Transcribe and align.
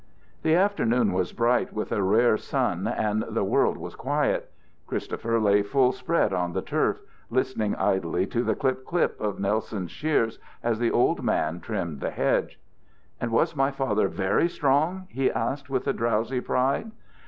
The 0.41 0.55
afternoon 0.55 1.13
was 1.13 1.31
bright 1.31 1.73
with 1.73 1.91
a 1.91 2.01
rare 2.01 2.35
sun 2.35 2.87
and 2.87 3.21
the 3.29 3.43
world 3.43 3.77
was 3.77 3.93
quiet. 3.93 4.51
Christopher 4.87 5.39
lay 5.39 5.61
full 5.61 5.91
spread 5.91 6.33
on 6.33 6.53
the 6.53 6.61
turf, 6.63 6.99
listening 7.29 7.75
idly 7.75 8.25
to 8.25 8.41
the 8.41 8.55
"clip 8.55 8.83
clip" 8.83 9.21
of 9.21 9.39
Nelson's 9.39 9.91
shears 9.91 10.39
as 10.63 10.79
the 10.79 10.89
old 10.89 11.21
man 11.21 11.59
trimmed 11.59 11.99
the 11.99 12.09
hedge. 12.09 12.59
"And 13.19 13.29
was 13.31 13.55
my 13.55 13.69
father 13.69 14.07
very 14.07 14.49
strong?" 14.49 15.05
he 15.11 15.29
asked 15.31 15.69
with 15.69 15.85
a 15.85 15.93
drowsy 15.93 16.41
pride. 16.41 16.89